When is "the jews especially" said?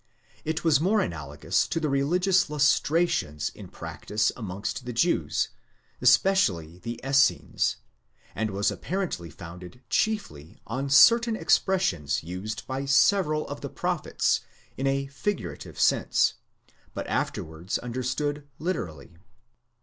4.85-6.79